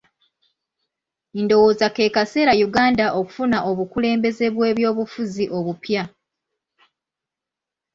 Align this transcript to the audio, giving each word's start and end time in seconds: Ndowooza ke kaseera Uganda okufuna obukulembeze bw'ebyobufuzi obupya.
Ndowooza 1.43 1.87
ke 1.95 2.05
kaseera 2.15 2.53
Uganda 2.67 3.05
okufuna 3.19 3.57
obukulembeze 3.69 4.45
bw'ebyobufuzi 4.55 5.45
obupya. 5.57 6.03